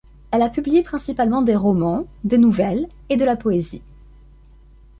Elle 0.31 0.41
a 0.41 0.49
publié 0.49 0.81
principalement 0.81 1.43
des 1.43 1.55
romans, 1.55 2.05
des 2.23 2.39
nouvelles 2.39 2.87
et 3.09 3.17
de 3.17 3.23
la 3.23 3.35
poésie. 3.35 3.83